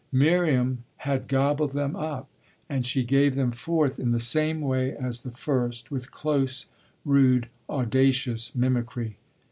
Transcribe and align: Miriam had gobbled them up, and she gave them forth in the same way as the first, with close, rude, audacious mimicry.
Miriam 0.11 0.83
had 1.05 1.27
gobbled 1.27 1.73
them 1.73 1.95
up, 1.95 2.27
and 2.67 2.87
she 2.87 3.03
gave 3.03 3.35
them 3.35 3.51
forth 3.51 3.99
in 3.99 4.13
the 4.13 4.19
same 4.19 4.59
way 4.61 4.97
as 4.97 5.21
the 5.21 5.29
first, 5.29 5.91
with 5.91 6.09
close, 6.09 6.65
rude, 7.05 7.49
audacious 7.69 8.55
mimicry. 8.55 9.17